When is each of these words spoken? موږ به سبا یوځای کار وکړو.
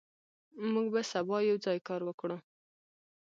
موږ 0.73 0.87
به 0.93 1.01
سبا 1.11 1.37
یوځای 1.49 1.79
کار 1.87 2.01
وکړو. 2.05 2.37